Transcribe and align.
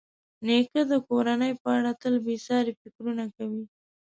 نیکه 0.45 0.81
د 0.91 0.93
کورنۍ 1.07 1.51
په 1.61 1.69
اړه 1.77 1.91
تل 2.01 2.13
بېساري 2.25 2.73
فکرونه 2.81 3.25
کوي. 3.35 3.63